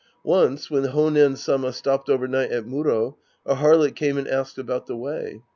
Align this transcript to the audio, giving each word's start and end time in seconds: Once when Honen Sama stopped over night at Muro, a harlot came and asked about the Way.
Once 0.25 0.71
when 0.71 0.81
Honen 0.81 1.37
Sama 1.37 1.71
stopped 1.71 2.09
over 2.09 2.27
night 2.27 2.51
at 2.51 2.65
Muro, 2.65 3.19
a 3.45 3.53
harlot 3.57 3.95
came 3.95 4.17
and 4.17 4.27
asked 4.27 4.57
about 4.57 4.87
the 4.87 4.97
Way. 4.97 5.43